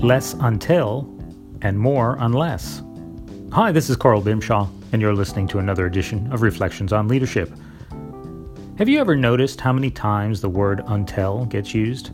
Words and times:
less 0.00 0.34
until, 0.40 1.12
and 1.62 1.78
more 1.78 2.16
unless. 2.20 2.82
Hi, 3.52 3.72
this 3.72 3.90
is 3.90 3.96
Carl 3.96 4.22
Bimshaw, 4.22 4.68
and 4.92 5.02
you're 5.02 5.14
listening 5.14 5.48
to 5.48 5.58
another 5.58 5.86
edition 5.86 6.32
of 6.32 6.42
Reflections 6.42 6.92
on 6.92 7.08
Leadership. 7.08 7.50
Have 8.78 8.88
you 8.88 9.00
ever 9.00 9.16
noticed 9.16 9.60
how 9.60 9.72
many 9.72 9.90
times 9.90 10.40
the 10.40 10.48
word 10.48 10.82
until 10.86 11.46
gets 11.46 11.74
used? 11.74 12.12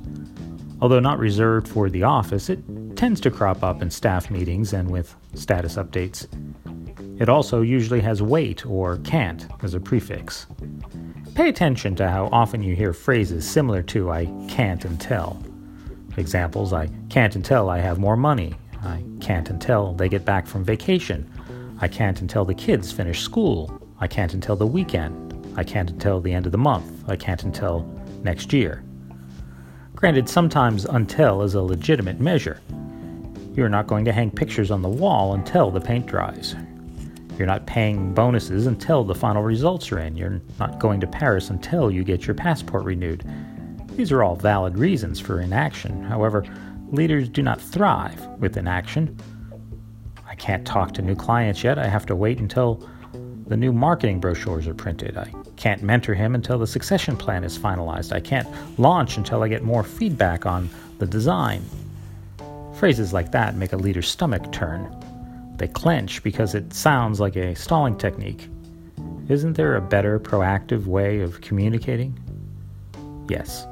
Although 0.80 1.00
not 1.00 1.18
reserved 1.18 1.68
for 1.68 1.90
the 1.90 2.02
office, 2.02 2.48
it 2.48 2.62
tends 2.96 3.20
to 3.20 3.30
crop 3.30 3.62
up 3.62 3.82
in 3.82 3.90
staff 3.90 4.30
meetings 4.30 4.72
and 4.72 4.90
with 4.90 5.14
status 5.34 5.74
updates. 5.74 6.26
It 7.20 7.28
also 7.28 7.60
usually 7.60 8.00
has 8.00 8.22
wait 8.22 8.64
or 8.64 8.96
can't 8.98 9.46
as 9.62 9.74
a 9.74 9.80
prefix. 9.80 10.46
Pay 11.34 11.50
attention 11.50 11.94
to 11.96 12.08
how 12.08 12.30
often 12.32 12.62
you 12.62 12.74
hear 12.74 12.94
phrases 12.94 13.48
similar 13.48 13.82
to 13.82 14.10
I 14.10 14.24
can't 14.48 14.84
until. 14.86 15.38
Examples 16.16 16.72
I 16.72 16.88
can't 17.08 17.36
until 17.36 17.68
I 17.68 17.78
have 17.78 17.98
more 17.98 18.16
money. 18.16 18.54
I 18.82 19.02
can't 19.20 19.50
until 19.50 19.94
they 19.94 20.08
get 20.08 20.24
back 20.24 20.46
from 20.46 20.64
vacation. 20.64 21.28
I 21.80 21.88
can't 21.88 22.20
until 22.20 22.44
the 22.44 22.54
kids 22.54 22.92
finish 22.92 23.22
school. 23.22 23.80
I 23.98 24.06
can't 24.06 24.34
until 24.34 24.56
the 24.56 24.66
weekend. 24.66 25.54
I 25.56 25.64
can't 25.64 25.90
until 25.90 26.20
the 26.20 26.32
end 26.32 26.46
of 26.46 26.52
the 26.52 26.58
month. 26.58 27.08
I 27.08 27.16
can't 27.16 27.42
until 27.42 27.82
next 28.22 28.52
year. 28.52 28.84
Granted, 29.94 30.28
sometimes 30.28 30.84
until 30.84 31.42
is 31.42 31.54
a 31.54 31.62
legitimate 31.62 32.20
measure. 32.20 32.60
You're 33.54 33.68
not 33.68 33.86
going 33.86 34.04
to 34.04 34.12
hang 34.12 34.30
pictures 34.30 34.70
on 34.70 34.82
the 34.82 34.88
wall 34.88 35.34
until 35.34 35.70
the 35.70 35.80
paint 35.80 36.06
dries. 36.06 36.56
You're 37.38 37.46
not 37.46 37.66
paying 37.66 38.14
bonuses 38.14 38.66
until 38.66 39.02
the 39.02 39.14
final 39.14 39.42
results 39.42 39.90
are 39.90 39.98
in. 39.98 40.16
You're 40.16 40.40
not 40.60 40.78
going 40.78 41.00
to 41.00 41.06
Paris 41.06 41.50
until 41.50 41.90
you 41.90 42.04
get 42.04 42.26
your 42.26 42.34
passport 42.34 42.84
renewed. 42.84 43.24
These 43.96 44.10
are 44.10 44.24
all 44.24 44.34
valid 44.34 44.76
reasons 44.76 45.20
for 45.20 45.40
inaction. 45.40 46.02
However, 46.02 46.44
leaders 46.90 47.28
do 47.28 47.42
not 47.42 47.60
thrive 47.60 48.20
with 48.40 48.56
inaction. 48.56 49.16
I 50.26 50.34
can't 50.34 50.66
talk 50.66 50.94
to 50.94 51.02
new 51.02 51.14
clients 51.14 51.62
yet. 51.62 51.78
I 51.78 51.86
have 51.86 52.04
to 52.06 52.16
wait 52.16 52.40
until 52.40 52.88
the 53.46 53.56
new 53.56 53.72
marketing 53.72 54.18
brochures 54.18 54.66
are 54.66 54.74
printed. 54.74 55.16
I 55.16 55.32
can't 55.54 55.82
mentor 55.82 56.14
him 56.14 56.34
until 56.34 56.58
the 56.58 56.66
succession 56.66 57.16
plan 57.16 57.44
is 57.44 57.56
finalized. 57.56 58.12
I 58.12 58.18
can't 58.18 58.48
launch 58.80 59.16
until 59.16 59.44
I 59.44 59.48
get 59.48 59.62
more 59.62 59.84
feedback 59.84 60.44
on 60.44 60.70
the 60.98 61.06
design. 61.06 61.62
Phrases 62.74 63.12
like 63.12 63.30
that 63.30 63.54
make 63.54 63.72
a 63.72 63.76
leader's 63.76 64.08
stomach 64.08 64.50
turn. 64.50 64.92
They 65.56 65.68
clench 65.68 66.24
because 66.24 66.56
it 66.56 66.74
sounds 66.74 67.20
like 67.20 67.36
a 67.36 67.54
stalling 67.54 67.96
technique. 67.96 68.48
Isn't 69.28 69.52
there 69.52 69.76
a 69.76 69.80
better, 69.80 70.18
proactive 70.18 70.86
way 70.86 71.20
of 71.20 71.40
communicating? 71.42 72.18
Yes. 73.28 73.66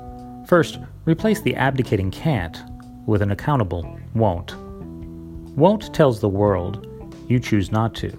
First, 0.53 0.81
replace 1.07 1.41
the 1.41 1.57
abdicating 1.57 2.11
can't 2.11 2.63
with 3.07 3.23
an 3.23 3.31
accountable 3.31 3.99
won't. 4.15 4.55
Won't 5.57 5.95
tells 5.95 6.21
the 6.21 6.29
world 6.29 7.17
you 7.27 7.41
choose 7.41 7.73
not 7.73 7.95
to. 7.95 8.11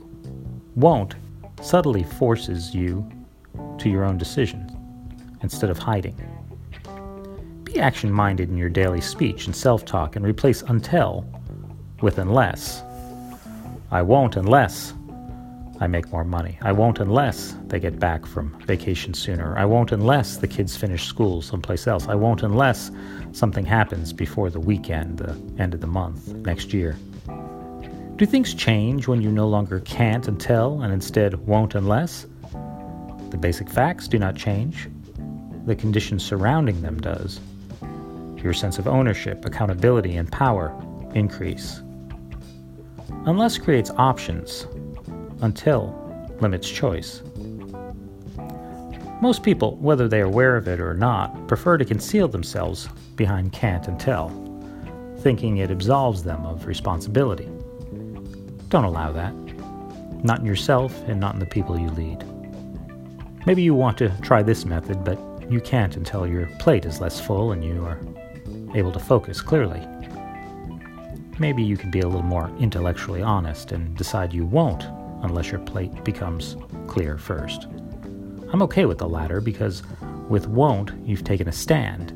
Won't 0.74 1.14
subtly 1.62 2.02
forces 2.02 2.74
you 2.74 3.08
to 3.78 3.88
your 3.88 4.04
own 4.04 4.18
decisions 4.18 4.72
instead 5.44 5.70
of 5.70 5.78
hiding. 5.78 6.16
Be 7.66 7.80
action 7.80 8.12
minded 8.12 8.50
in 8.50 8.58
your 8.58 8.68
daily 8.68 9.00
speech 9.00 9.46
and 9.46 9.56
self 9.56 9.86
talk 9.86 10.16
and 10.16 10.26
replace 10.26 10.64
until 10.64 11.30
with 12.02 12.18
unless. 12.18 12.82
I 13.92 14.02
won't 14.02 14.38
unless 14.38 14.96
I 15.80 15.88
make 15.88 16.12
more 16.12 16.24
money. 16.24 16.58
I 16.62 16.72
won't 16.72 17.00
unless 17.00 17.56
they 17.68 17.80
get 17.80 18.00
back 18.00 18.26
from 18.26 18.58
vacation 18.62 19.14
sooner. 19.14 19.58
I 19.58 19.66
won't 19.66 19.92
unless 19.92 20.38
the 20.38 20.48
kids 20.48 20.78
finish 20.78 21.06
school 21.06 21.42
someplace 21.42 21.88
else. 21.88 22.08
I 22.08 22.16
won't 22.16 22.44
unless 22.44 22.92
something 23.32 23.66
happens 23.66 24.14
before 24.14 24.50
the 24.50 24.60
weekend, 24.60 25.18
the 25.18 25.36
end 25.62 25.74
of 25.74 25.82
the 25.82 25.88
month, 25.88 26.28
next 26.34 26.74
year. 26.74 26.96
Do 28.16 28.26
things 28.28 28.54
change 28.54 29.08
when 29.08 29.22
you 29.22 29.32
no 29.32 29.48
longer 29.48 29.80
can't 29.80 30.28
until 30.28 30.82
and 30.82 30.94
instead 30.94 31.34
won't 31.48 31.74
unless? 31.74 32.28
The 33.32 33.38
basic 33.38 33.70
facts 33.70 34.08
do 34.08 34.20
not 34.20 34.36
change. 34.36 34.88
The 35.66 35.76
conditions 35.76 36.24
surrounding 36.24 36.82
them 36.84 37.02
does. 37.02 37.40
Your 38.38 38.54
sense 38.54 38.78
of 38.78 38.88
ownership, 38.88 39.46
accountability, 39.46 40.16
and 40.18 40.32
power 40.32 40.72
increase. 41.16 41.82
Unless 43.26 43.58
creates 43.58 43.90
options, 43.98 44.68
until 45.44 45.94
limits 46.40 46.70
choice. 46.70 47.22
Most 49.22 49.44
people, 49.44 49.78
whether 49.78 50.08
they 50.08 50.22
are 50.22 50.26
aware 50.26 50.58
of 50.58 50.68
it 50.68 50.80
or 50.80 50.94
not, 50.94 51.48
prefer 51.48 51.78
to 51.78 51.86
conceal 51.86 52.28
themselves 52.28 52.90
behind 53.16 53.54
can't 53.54 53.88
and 53.88 54.00
tell, 54.00 54.30
thinking 55.20 55.58
it 55.58 55.70
absolves 55.70 56.24
them 56.24 56.46
of 56.46 56.66
responsibility. 56.66 57.48
Don't 58.70 58.86
allow 58.86 59.12
that. 59.12 59.34
Not 60.24 60.40
in 60.40 60.46
yourself 60.46 60.98
and 61.08 61.20
not 61.20 61.36
in 61.36 61.40
the 61.40 61.46
people 61.46 61.78
you 61.78 61.90
lead. 61.90 62.24
Maybe 63.46 63.62
you 63.62 63.76
want 63.76 63.98
to 63.98 64.10
try 64.22 64.42
this 64.42 64.66
method, 64.66 65.04
but 65.04 65.20
you 65.52 65.60
can't 65.60 65.98
until 65.98 66.26
your 66.26 66.48
plate 66.60 66.86
is 66.86 67.02
less 67.02 67.20
full 67.20 67.52
and 67.52 67.64
you 67.64 67.86
are 67.86 68.00
able 68.76 68.94
to 68.94 69.00
focus 69.00 69.42
clearly. 69.42 69.86
Maybe 71.40 71.64
you 71.64 71.76
can 71.76 71.92
be 71.92 72.00
a 72.00 72.08
little 72.08 72.24
more 72.24 72.50
intellectually 72.60 73.22
honest 73.22 73.74
and 73.74 73.96
decide 73.98 74.34
you 74.34 74.46
won't 74.46 74.84
unless 75.24 75.52
your 75.52 75.60
plate 75.62 76.04
becomes 76.04 76.56
clear 76.88 77.18
first. 77.18 77.64
I'm 78.52 78.62
okay 78.62 78.86
with 78.86 79.00
the 79.00 79.10
latter 79.10 79.42
because 79.42 79.82
with 80.30 80.48
won't, 80.48 80.92
you've 81.06 81.24
taken 81.24 81.48
a 81.48 81.52
stand, 81.52 82.12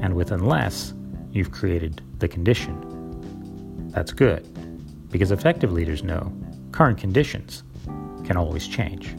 and 0.00 0.14
with 0.14 0.30
unless, 0.30 0.94
you've 1.32 1.50
created 1.50 2.00
the 2.18 2.28
condition. 2.28 3.90
That's 3.90 4.12
good, 4.12 5.10
because 5.10 5.32
effective 5.32 5.72
leaders 5.72 6.02
know 6.02 6.32
current 6.70 6.98
conditions 6.98 7.64
can 8.24 8.36
always 8.36 8.68
change. 8.68 9.16